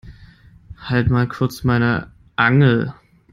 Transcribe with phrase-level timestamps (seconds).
[0.79, 2.95] Halt mal kurz meine Angel.